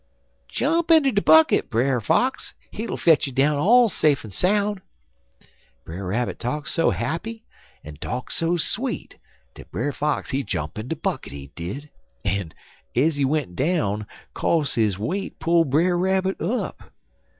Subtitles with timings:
[0.47, 2.55] "'Jump inter de bucket, Brer Fox.
[2.71, 4.81] Hit'll fetch you down all safe en soun'.'
[5.85, 7.43] "Brer Rabbit talk so happy
[7.83, 9.19] en talk so sweet
[9.53, 11.91] dat Brer Fox he jump in de bucket, he did,
[12.25, 12.51] en,
[12.95, 16.81] ez he went down, co'se his weight pull Brer Rabbit up.